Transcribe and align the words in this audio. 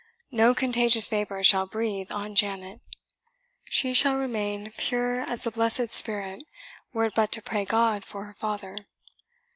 No 0.31 0.55
contagious 0.55 1.07
vapour 1.07 1.43
shall 1.43 1.67
breathe 1.67 2.11
on 2.11 2.33
Janet 2.33 2.81
she 3.65 3.93
shall 3.93 4.15
remain 4.15 4.73
pure 4.75 5.19
as 5.19 5.45
a 5.45 5.51
blessed 5.51 5.91
spirit, 5.91 6.41
were 6.91 7.05
it 7.05 7.13
but 7.13 7.31
to 7.33 7.39
pray 7.43 7.65
God 7.65 8.03
for 8.03 8.23
her 8.25 8.33
father. 8.33 8.87